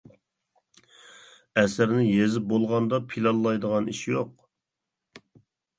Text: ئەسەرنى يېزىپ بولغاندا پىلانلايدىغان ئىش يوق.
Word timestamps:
ئەسەرنى 1.63 2.07
يېزىپ 2.07 2.49
بولغاندا 2.55 3.03
پىلانلايدىغان 3.13 3.95
ئىش 3.95 4.05
يوق. 4.15 4.35